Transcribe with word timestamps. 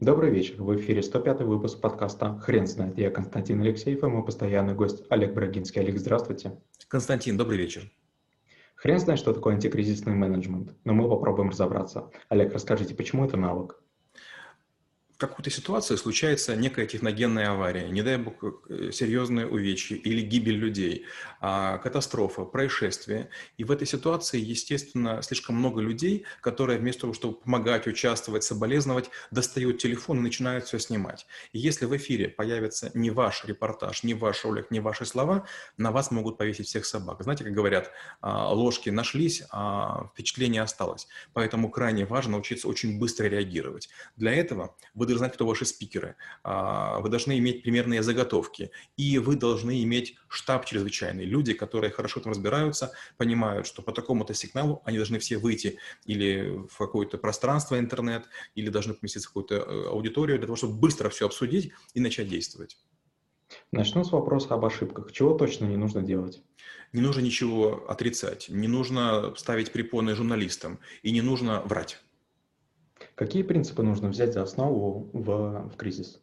Добрый 0.00 0.30
вечер. 0.30 0.62
В 0.62 0.76
эфире 0.76 1.02
105 1.02 1.40
выпуск 1.40 1.80
подкаста 1.80 2.38
«Хрен 2.38 2.68
знает». 2.68 2.96
Я 2.96 3.10
Константин 3.10 3.60
Алексеев 3.62 4.04
и 4.04 4.06
мой 4.06 4.24
постоянный 4.24 4.72
гость 4.72 5.02
Олег 5.10 5.34
Брагинский. 5.34 5.80
Олег, 5.80 5.98
здравствуйте. 5.98 6.56
Константин, 6.86 7.36
добрый 7.36 7.58
вечер. 7.58 7.90
Хрен 8.76 9.00
знает, 9.00 9.18
что 9.18 9.32
такое 9.32 9.54
антикризисный 9.54 10.14
менеджмент, 10.14 10.76
но 10.84 10.94
мы 10.94 11.08
попробуем 11.08 11.50
разобраться. 11.50 12.12
Олег, 12.28 12.52
расскажите, 12.52 12.94
почему 12.94 13.24
это 13.24 13.36
навык? 13.36 13.82
В 15.18 15.20
какой-то 15.20 15.50
ситуации 15.50 15.96
случается 15.96 16.54
некая 16.54 16.86
техногенная 16.86 17.50
авария, 17.50 17.88
не 17.88 18.02
дай 18.02 18.18
бог 18.18 18.34
э, 18.68 18.92
серьезные 18.92 19.48
увечья 19.48 19.96
или 19.96 20.20
гибель 20.20 20.54
людей, 20.54 21.06
а, 21.40 21.78
катастрофа, 21.78 22.44
происшествие. 22.44 23.28
И 23.56 23.64
в 23.64 23.72
этой 23.72 23.84
ситуации, 23.84 24.38
естественно, 24.38 25.20
слишком 25.22 25.56
много 25.56 25.80
людей, 25.80 26.24
которые 26.40 26.78
вместо 26.78 27.00
того, 27.02 27.14
чтобы 27.14 27.40
помогать, 27.40 27.88
участвовать, 27.88 28.44
соболезновать, 28.44 29.10
достают 29.32 29.78
телефон 29.78 30.18
и 30.18 30.22
начинают 30.22 30.66
все 30.66 30.78
снимать. 30.78 31.26
И 31.52 31.58
если 31.58 31.86
в 31.86 31.96
эфире 31.96 32.28
появится 32.28 32.92
не 32.94 33.10
ваш 33.10 33.44
репортаж, 33.44 34.04
не 34.04 34.14
ваш 34.14 34.44
ролик, 34.44 34.70
не 34.70 34.78
ваши 34.78 35.04
слова, 35.04 35.48
на 35.76 35.90
вас 35.90 36.12
могут 36.12 36.38
повесить 36.38 36.68
всех 36.68 36.86
собак. 36.86 37.24
Знаете, 37.24 37.42
как 37.42 37.54
говорят, 37.54 37.90
а, 38.20 38.54
ложки 38.54 38.90
нашлись, 38.90 39.42
а 39.50 40.10
впечатление 40.12 40.62
осталось. 40.62 41.08
Поэтому 41.32 41.70
крайне 41.70 42.04
важно 42.04 42.32
научиться 42.32 42.68
очень 42.68 43.00
быстро 43.00 43.26
реагировать. 43.26 43.88
Для 44.16 44.32
этого 44.32 44.76
вы 44.94 45.07
должны 45.08 45.26
знать, 45.26 45.34
кто 45.34 45.46
ваши 45.46 45.64
спикеры, 45.64 46.16
а, 46.42 47.00
вы 47.00 47.08
должны 47.08 47.38
иметь 47.38 47.62
примерные 47.62 48.02
заготовки, 48.02 48.70
и 48.96 49.18
вы 49.18 49.36
должны 49.36 49.82
иметь 49.82 50.16
штаб 50.28 50.64
чрезвычайный. 50.64 51.24
Люди, 51.24 51.52
которые 51.52 51.90
хорошо 51.90 52.20
там 52.20 52.32
разбираются, 52.32 52.92
понимают, 53.16 53.66
что 53.66 53.82
по 53.82 53.92
такому-то 53.92 54.34
сигналу 54.34 54.82
они 54.84 54.96
должны 54.96 55.18
все 55.18 55.38
выйти 55.38 55.78
или 56.06 56.66
в 56.68 56.76
какое-то 56.76 57.18
пространство 57.18 57.78
интернет, 57.78 58.26
или 58.54 58.70
должны 58.70 58.94
поместиться 58.94 59.28
в 59.28 59.32
какую-то 59.32 59.54
э, 59.56 59.88
аудиторию 59.88 60.38
для 60.38 60.46
того, 60.46 60.56
чтобы 60.56 60.74
быстро 60.74 61.08
все 61.08 61.26
обсудить 61.26 61.72
и 61.94 62.00
начать 62.00 62.28
действовать. 62.28 62.78
Начну 63.72 64.04
с 64.04 64.12
вопроса 64.12 64.54
об 64.54 64.64
ошибках. 64.64 65.12
Чего 65.12 65.34
точно 65.34 65.64
не 65.64 65.76
нужно 65.76 66.02
делать? 66.02 66.42
Не 66.92 67.00
нужно 67.00 67.20
ничего 67.20 67.84
отрицать, 67.88 68.48
не 68.48 68.68
нужно 68.68 69.34
ставить 69.36 69.72
препоны 69.72 70.14
журналистам 70.14 70.80
и 71.02 71.10
не 71.10 71.20
нужно 71.20 71.60
врать. 71.62 71.98
Какие 73.18 73.42
принципы 73.42 73.82
нужно 73.82 74.10
взять 74.10 74.32
за 74.32 74.42
основу 74.44 75.10
в, 75.12 75.70
в 75.70 75.76
кризис? 75.76 76.20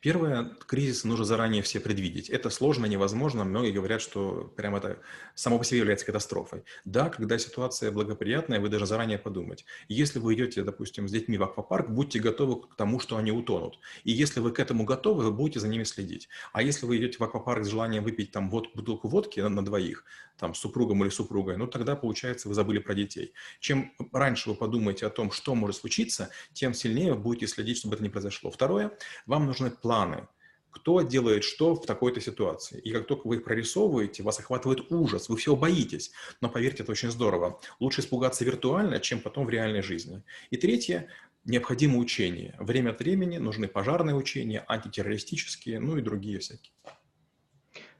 Первое, 0.00 0.56
кризис 0.66 1.04
нужно 1.04 1.24
заранее 1.24 1.62
все 1.62 1.80
предвидеть. 1.80 2.30
Это 2.30 2.50
сложно, 2.50 2.86
невозможно. 2.86 3.44
Многие 3.44 3.72
говорят, 3.72 4.00
что 4.00 4.52
прям 4.56 4.76
это 4.76 5.00
само 5.34 5.58
по 5.58 5.64
себе 5.64 5.78
является 5.78 6.06
катастрофой. 6.06 6.64
Да, 6.84 7.08
когда 7.08 7.38
ситуация 7.38 7.90
благоприятная, 7.90 8.60
вы 8.60 8.68
даже 8.68 8.86
заранее 8.86 9.18
подумать. 9.18 9.64
Если 9.88 10.18
вы 10.18 10.34
идете, 10.34 10.62
допустим, 10.62 11.08
с 11.08 11.12
детьми 11.12 11.38
в 11.38 11.42
аквапарк, 11.42 11.90
будьте 11.90 12.18
готовы 12.18 12.62
к 12.62 12.76
тому, 12.76 13.00
что 13.00 13.16
они 13.16 13.32
утонут. 13.32 13.78
И 14.04 14.12
если 14.12 14.40
вы 14.40 14.52
к 14.52 14.60
этому 14.60 14.84
готовы, 14.84 15.24
вы 15.24 15.32
будете 15.32 15.60
за 15.60 15.68
ними 15.68 15.84
следить. 15.84 16.28
А 16.52 16.62
если 16.62 16.86
вы 16.86 16.96
идете 16.96 17.18
в 17.18 17.24
аквапарк 17.24 17.64
с 17.64 17.68
желанием 17.68 18.04
выпить 18.04 18.30
там 18.30 18.50
вот 18.50 18.74
бутылку 18.74 19.08
водки 19.08 19.40
на, 19.40 19.48
на 19.48 19.64
двоих, 19.64 20.04
там 20.38 20.54
с 20.54 20.58
супругом 20.58 21.02
или 21.02 21.10
супругой, 21.10 21.56
ну 21.56 21.66
тогда, 21.66 21.96
получается, 21.96 22.48
вы 22.48 22.54
забыли 22.54 22.78
про 22.78 22.94
детей. 22.94 23.32
Чем 23.60 23.92
раньше 24.12 24.50
вы 24.50 24.54
подумаете 24.54 25.06
о 25.06 25.10
том, 25.10 25.30
что 25.30 25.54
может 25.54 25.76
случиться, 25.76 26.30
тем 26.52 26.74
сильнее 26.74 27.14
вы 27.14 27.20
будете 27.20 27.46
следить, 27.46 27.78
чтобы 27.78 27.94
это 27.94 28.04
не 28.04 28.10
произошло. 28.10 28.50
Второе, 28.50 28.92
вам 29.26 29.46
нужно 29.46 29.67
нужны 29.68 29.70
планы. 29.70 30.28
Кто 30.70 31.02
делает 31.02 31.44
что 31.44 31.74
в 31.74 31.86
такой-то 31.86 32.20
ситуации. 32.20 32.80
И 32.80 32.92
как 32.92 33.06
только 33.06 33.26
вы 33.26 33.36
их 33.36 33.44
прорисовываете, 33.44 34.22
вас 34.22 34.38
охватывает 34.38 34.92
ужас, 34.92 35.28
вы 35.28 35.36
все 35.36 35.56
боитесь. 35.56 36.12
Но 36.40 36.48
поверьте, 36.48 36.82
это 36.82 36.92
очень 36.92 37.10
здорово. 37.10 37.58
Лучше 37.80 38.00
испугаться 38.00 38.44
виртуально, 38.44 39.00
чем 39.00 39.20
потом 39.20 39.46
в 39.46 39.50
реальной 39.50 39.82
жизни. 39.82 40.22
И 40.50 40.56
третье, 40.56 41.08
необходимо 41.44 41.98
учение. 41.98 42.54
Время 42.58 42.90
от 42.90 43.00
времени 43.00 43.38
нужны 43.38 43.66
пожарные 43.66 44.14
учения, 44.14 44.64
антитеррористические, 44.68 45.80
ну 45.80 45.96
и 45.96 46.02
другие 46.02 46.38
всякие. 46.38 46.72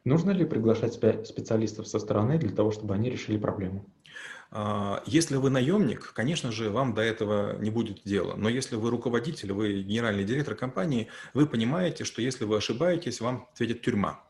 Нужно 0.08 0.30
ли 0.30 0.46
приглашать 0.46 0.94
специалистов 0.94 1.86
со 1.86 1.98
стороны 1.98 2.38
для 2.38 2.48
того, 2.48 2.70
чтобы 2.70 2.94
они 2.94 3.10
решили 3.10 3.36
проблему? 3.36 3.84
А, 4.50 5.02
если 5.04 5.36
вы 5.36 5.50
наемник, 5.50 6.14
конечно 6.14 6.50
же, 6.50 6.70
вам 6.70 6.94
до 6.94 7.02
этого 7.02 7.58
не 7.58 7.68
будет 7.68 8.00
дела. 8.04 8.34
Но 8.34 8.48
если 8.48 8.76
вы 8.76 8.88
руководитель, 8.88 9.52
вы 9.52 9.82
генеральный 9.82 10.24
директор 10.24 10.54
компании, 10.54 11.08
вы 11.34 11.46
понимаете, 11.46 12.04
что 12.04 12.22
если 12.22 12.46
вы 12.46 12.56
ошибаетесь, 12.56 13.20
вам 13.20 13.48
ответит 13.52 13.82
тюрьма. 13.82 14.24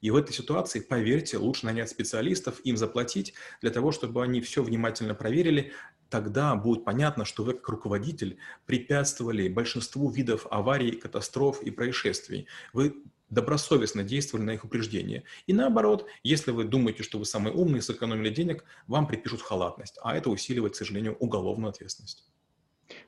И 0.00 0.10
в 0.10 0.16
этой 0.16 0.32
ситуации, 0.32 0.80
поверьте, 0.80 1.36
лучше 1.36 1.66
нанять 1.66 1.90
специалистов, 1.90 2.60
им 2.64 2.78
заплатить, 2.78 3.34
для 3.60 3.70
того, 3.70 3.92
чтобы 3.92 4.22
они 4.22 4.40
все 4.40 4.62
внимательно 4.62 5.14
проверили. 5.14 5.72
Тогда 6.08 6.54
будет 6.54 6.86
понятно, 6.86 7.26
что 7.26 7.44
вы 7.44 7.52
как 7.52 7.68
руководитель 7.68 8.38
препятствовали 8.64 9.46
большинству 9.48 10.08
видов 10.08 10.46
аварий, 10.50 10.92
катастроф 10.92 11.62
и 11.62 11.70
происшествий. 11.70 12.46
Вы 12.72 13.02
добросовестно 13.30 14.02
действовали 14.02 14.44
на 14.44 14.50
их 14.52 14.64
упреждение. 14.64 15.24
И 15.46 15.52
наоборот, 15.52 16.06
если 16.22 16.50
вы 16.50 16.64
думаете, 16.64 17.02
что 17.02 17.18
вы 17.18 17.24
самый 17.24 17.52
умный, 17.52 17.82
сэкономили 17.82 18.30
денег, 18.30 18.64
вам 18.86 19.06
припишут 19.06 19.42
халатность, 19.42 19.98
а 20.02 20.16
это 20.16 20.30
усиливает, 20.30 20.74
к 20.74 20.76
сожалению, 20.76 21.16
уголовную 21.16 21.70
ответственность. 21.70 22.28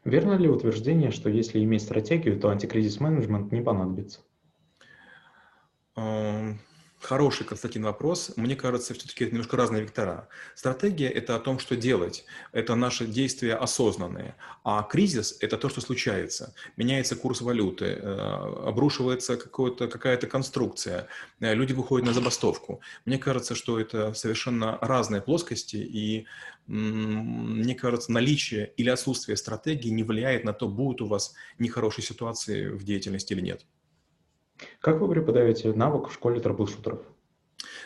Верно 0.04 0.34
ли 0.34 0.48
утверждение, 0.48 1.10
что 1.10 1.30
если 1.30 1.62
иметь 1.62 1.82
стратегию, 1.82 2.38
то 2.38 2.50
антикризис-менеджмент 2.50 3.50
не 3.53 3.62
понадобится? 3.62 4.20
Хороший, 7.10 7.44
Константин, 7.44 7.82
вопрос. 7.82 8.31
Мне 8.37 8.54
кажется, 8.54 8.94
все-таки 8.94 9.25
это 9.25 9.32
немножко 9.32 9.56
разные 9.56 9.82
вектора. 9.82 10.28
Стратегия– 10.54 11.09
это 11.10 11.34
о 11.34 11.41
том, 11.41 11.59
что 11.59 11.75
делать. 11.75 12.25
Это 12.53 12.76
наши 12.76 13.04
действия 13.04 13.56
осознанные. 13.56 14.37
А 14.62 14.84
кризис– 14.84 15.37
это 15.41 15.56
то, 15.56 15.69
что 15.69 15.81
случается. 15.81 16.54
Меняется 16.76 17.16
курс 17.16 17.41
валюты, 17.41 17.87
э, 17.87 18.66
обрушивается 18.69 19.37
какая-то 19.37 20.28
конструкция, 20.28 21.09
э, 21.41 21.53
люди 21.53 21.72
выходят 21.72 22.06
на 22.06 22.12
забастовку. 22.12 22.81
Мне 23.04 23.19
кажется, 23.19 23.56
что 23.56 23.81
это 23.81 24.15
совершенно 24.15 24.78
разные 24.81 25.21
плоскости, 25.21 25.78
и 25.78 26.27
мне 26.69 27.75
кажется, 27.75 28.12
наличие 28.12 28.72
или 28.77 28.88
отсутствие 28.88 29.37
стратегии 29.37 29.88
не 29.91 30.04
влияет 30.04 30.44
на 30.44 30.53
то, 30.53 30.69
будут 30.69 31.00
у 31.00 31.06
вас 31.06 31.34
нехорошие 31.59 32.04
ситуации 32.04 32.69
в 32.69 32.84
деятельности 32.84 33.32
или 33.32 33.41
нет. 33.41 33.66
Как 34.81 35.00
вы 35.00 35.09
преподаете 35.09 35.72
навык 35.72 36.09
в 36.09 36.15
школе 36.15 36.41
трэблшутеров? 36.41 37.00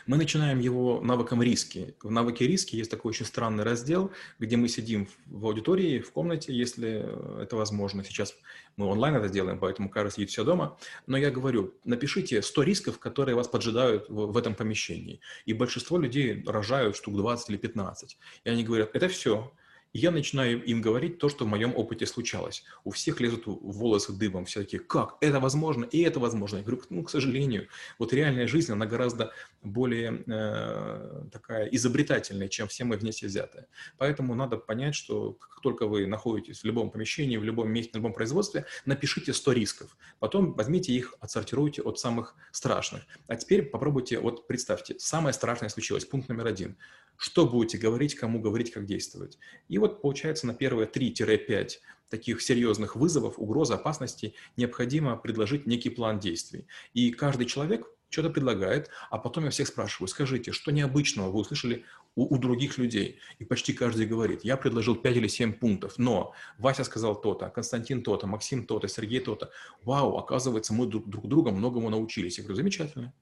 Мы 0.07 0.19
начинаем 0.19 0.61
его 0.61 1.01
навыком 1.01 1.43
риски. 1.43 1.95
В 2.03 2.11
навыке 2.11 2.47
риски 2.47 2.77
есть 2.77 2.91
такой 2.91 3.11
очень 3.11 3.25
странный 3.25 3.65
раздел, 3.65 4.11
где 4.39 4.57
мы 4.57 4.69
сидим 4.69 5.09
в 5.27 5.47
аудитории, 5.47 5.99
в 5.99 6.13
комнате, 6.13 6.53
если 6.53 7.43
это 7.43 7.57
возможно. 7.57 8.05
Сейчас 8.05 8.35
мы 8.77 8.87
онлайн 8.87 9.17
это 9.17 9.31
делаем, 9.31 9.59
поэтому 9.59 9.89
каждый 9.89 10.13
сидит 10.13 10.31
все 10.31 10.45
дома. 10.45 10.77
Но 11.07 11.17
я 11.17 11.31
говорю, 11.31 11.73
напишите 11.85 12.43
100 12.43 12.63
рисков, 12.63 12.99
которые 12.99 13.35
вас 13.35 13.49
поджидают 13.49 14.09
в, 14.11 14.27
в 14.33 14.37
этом 14.37 14.55
помещении. 14.55 15.21
И 15.47 15.55
большинство 15.55 15.99
людей 15.99 16.45
рожают 16.47 16.97
штук 16.97 17.17
20 17.17 17.51
или 17.51 17.57
15. 17.57 18.19
И 18.45 18.49
они 18.51 18.63
говорят, 18.63 18.91
это 18.93 19.09
все 19.09 19.53
я 19.95 20.11
начинаю 20.11 20.63
им 20.65 20.83
говорить 20.83 21.19
то, 21.19 21.29
что 21.29 21.45
в 21.45 21.49
моем 21.49 21.73
опыте 21.75 22.05
случалось. 22.05 22.65
У 22.83 22.91
всех 22.91 23.21
лезут 23.21 23.45
волосы 23.47 24.13
дыбом, 24.13 24.45
все 24.45 24.61
такие, 24.61 24.83
как, 24.83 25.17
это 25.21 25.39
возможно, 25.39 25.85
и 25.85 26.03
это 26.03 26.19
возможно. 26.19 26.57
Я 26.57 26.63
говорю, 26.65 26.83
ну, 26.91 27.05
к 27.05 27.11
сожалению, 27.11 27.69
вот 28.01 28.13
реальная 28.13 28.49
жизнь, 28.49 28.73
она 28.73 28.87
гораздо 28.87 29.33
более 29.63 30.25
э, 30.27 31.23
такая 31.33 31.67
изобретательная, 31.67 32.49
чем 32.49 32.67
все 32.67 32.83
мы 32.83 32.97
вместе 32.97 33.29
взятые. 33.29 33.67
Поэтому 33.97 34.35
надо 34.35 34.57
понять, 34.57 34.97
что 34.97 35.35
как 35.35 35.61
только 35.63 35.87
вы 35.87 36.09
находитесь 36.09 36.63
в 36.63 36.65
любом 36.65 36.91
помещении, 36.91 37.37
в 37.37 37.45
любом 37.45 37.71
месте, 37.71 37.93
на 37.95 37.99
любом 37.99 38.15
производстве, 38.15 38.67
напишите 38.87 39.33
100 39.33 39.53
рисков. 39.53 39.97
Потом 40.19 40.55
возьмите 40.55 40.93
их, 40.93 41.15
отсортируйте 41.21 41.83
от 41.83 42.01
самых 42.01 42.35
страшных. 42.51 43.05
А 43.29 43.37
теперь 43.37 43.63
попробуйте, 43.63 44.19
вот 44.19 44.49
представьте, 44.49 44.97
самое 44.99 45.33
страшное 45.33 45.69
случилось, 45.69 46.05
пункт 46.05 46.29
номер 46.29 46.47
один– 46.49 46.77
что 47.17 47.47
будете 47.47 47.79
говорить, 47.79 48.15
кому 48.15 48.41
говорить, 48.41 48.73
как 48.73 48.87
действовать. 48.87 49.39
И 49.69 49.79
вот 49.85 50.01
получается 50.01 50.47
на 50.47 50.55
первые 50.55 50.89
3-5 50.89 51.73
таких 52.09 52.41
серьезных 52.41 52.97
вызовов, 52.97 53.39
угроз, 53.39 53.71
опасностей 53.71 54.35
необходимо 54.57 55.15
предложить 55.17 55.67
некий 55.67 55.91
план 55.91 56.19
действий. 56.19 56.67
И 56.95 57.11
каждый 57.11 57.45
человек 57.45 57.87
что-то 58.09 58.31
предлагает, 58.31 58.89
а 59.11 59.19
потом 59.19 59.45
я 59.45 59.51
всех 59.51 59.69
спрашиваю, 59.69 60.09
скажите, 60.09 60.53
что 60.53 60.71
необычного 60.71 61.31
вы 61.31 61.41
услышали 61.41 61.85
у, 62.15 62.35
у 62.35 62.39
других 62.39 62.79
людей? 62.79 63.19
И 63.39 63.45
почти 63.45 63.75
каждый 63.75 64.07
говорит, 64.07 64.43
я 64.43 64.57
предложил 64.57 64.97
5 64.97 65.17
или 65.17 65.29
7 65.29 65.53
пунктов, 65.53 65.99
но 65.99 66.33
Вася 66.57 66.85
сказал 66.85 67.21
то-то, 67.21 67.51
Константин 67.51 68.03
то-то, 68.03 68.27
Максим 68.27 68.65
то-то, 68.65 68.89
Сергей 68.89 69.21
то-то. 69.21 69.51
Вау, 69.83 70.17
оказывается, 70.17 70.73
мы 70.73 70.87
друг, 70.87 71.11
друг 71.11 71.29
друга 71.29 71.51
многому 71.51 71.91
научились. 71.91 72.39
Я 72.39 72.45
говорю, 72.45 72.57
замечательно. 72.57 73.13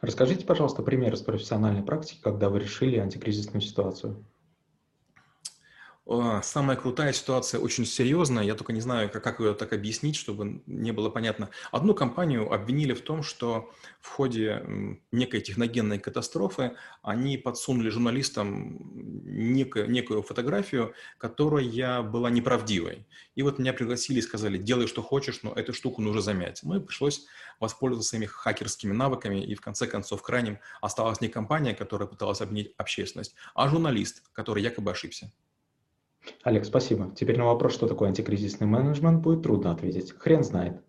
Расскажите, 0.00 0.46
пожалуйста, 0.46 0.82
пример 0.82 1.14
из 1.14 1.22
профессиональной 1.22 1.82
практики, 1.82 2.20
когда 2.22 2.50
вы 2.50 2.60
решили 2.60 2.98
антикризисную 2.98 3.62
ситуацию. 3.62 4.24
Самая 6.42 6.76
крутая 6.76 7.12
ситуация 7.12 7.58
очень 7.58 7.84
серьезная, 7.84 8.44
я 8.44 8.54
только 8.54 8.72
не 8.72 8.80
знаю, 8.80 9.10
как, 9.10 9.24
как 9.24 9.40
ее 9.40 9.54
так 9.54 9.72
объяснить, 9.72 10.14
чтобы 10.14 10.62
не 10.66 10.92
было 10.92 11.10
понятно. 11.10 11.50
Одну 11.72 11.94
компанию 11.94 12.52
обвинили 12.52 12.92
в 12.92 13.00
том, 13.00 13.24
что 13.24 13.72
в 14.00 14.10
ходе 14.10 14.62
некой 15.10 15.40
техногенной 15.40 15.98
катастрофы 15.98 16.76
они 17.02 17.36
подсунули 17.36 17.88
журналистам 17.88 18.78
некую, 19.24 19.90
некую 19.90 20.22
фотографию, 20.22 20.94
которая 21.18 22.02
была 22.02 22.30
неправдивой. 22.30 23.04
И 23.34 23.42
вот 23.42 23.58
меня 23.58 23.72
пригласили 23.72 24.20
и 24.20 24.22
сказали, 24.22 24.58
делай, 24.58 24.86
что 24.86 25.02
хочешь, 25.02 25.42
но 25.42 25.52
эту 25.54 25.72
штуку 25.72 26.02
нужно 26.02 26.20
замять. 26.20 26.60
Ну 26.62 26.76
и 26.76 26.80
пришлось 26.80 27.26
воспользоваться 27.58 28.10
своими 28.10 28.26
хакерскими 28.26 28.92
навыками, 28.92 29.44
и 29.44 29.56
в 29.56 29.60
конце 29.60 29.88
концов, 29.88 30.22
крайним 30.22 30.60
осталась 30.80 31.20
не 31.20 31.26
компания, 31.26 31.74
которая 31.74 32.06
пыталась 32.06 32.40
обвинить 32.40 32.72
общественность, 32.76 33.34
а 33.56 33.68
журналист, 33.68 34.22
который 34.32 34.62
якобы 34.62 34.92
ошибся. 34.92 35.32
Олег, 36.42 36.64
спасибо. 36.64 37.12
Теперь 37.14 37.38
на 37.38 37.44
вопрос, 37.46 37.74
что 37.74 37.88
такое 37.88 38.08
антикризисный 38.08 38.66
менеджмент, 38.66 39.22
будет 39.22 39.42
трудно 39.42 39.72
ответить. 39.72 40.12
Хрен 40.12 40.42
знает. 40.42 40.80